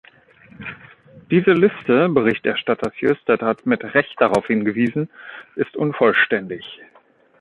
Diese 1.29 1.51
Liste 1.51 2.09
Berichterstatter 2.09 2.91
Sjöstedt 2.95 3.43
hat 3.43 3.67
mit 3.67 3.83
Recht 3.83 4.19
darauf 4.19 4.47
hingewiesen 4.47 5.11
ist 5.55 5.77
unvollständig. 5.77 6.65